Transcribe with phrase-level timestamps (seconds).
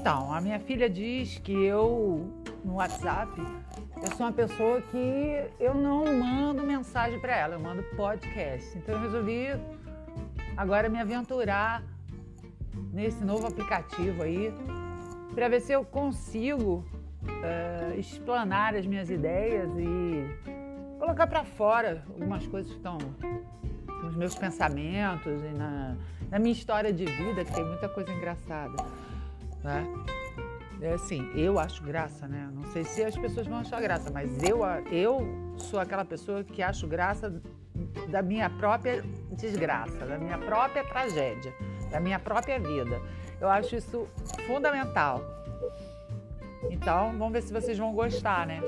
[0.00, 2.26] Então, a minha filha diz que eu,
[2.64, 7.82] no WhatsApp, eu sou uma pessoa que eu não mando mensagem para ela, eu mando
[7.98, 8.78] podcast.
[8.78, 9.48] Então eu resolvi
[10.56, 11.82] agora me aventurar
[12.90, 14.50] nesse novo aplicativo aí
[15.34, 16.82] para ver se eu consigo
[17.22, 20.24] uh, explanar as minhas ideias e
[20.98, 22.96] colocar para fora algumas coisas que estão
[24.02, 25.94] nos meus pensamentos e na,
[26.30, 28.82] na minha história de vida, que tem muita coisa engraçada.
[29.62, 29.86] Né?
[30.80, 32.48] É assim, eu acho graça, né?
[32.52, 34.60] Não sei se as pessoas vão achar graça, mas eu,
[34.90, 37.40] eu sou aquela pessoa que acho graça
[38.08, 41.54] da minha própria desgraça, da minha própria tragédia,
[41.90, 43.00] da minha própria vida.
[43.40, 44.08] Eu acho isso
[44.46, 45.20] fundamental.
[46.70, 48.60] Então, vamos ver se vocês vão gostar, né?